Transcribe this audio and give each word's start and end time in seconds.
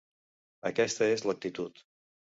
Aquesta 0.69 1.11
és 1.17 1.27
l'actitud! 1.31 1.85